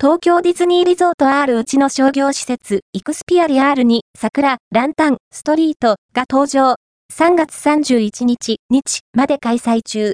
[0.00, 6.76] 東京ディズニーリゾート R うちの商業施設、イクスピアリ R に桜、ランタン、ストリートが登場。
[7.12, 10.06] 3月31日、日まで開催中。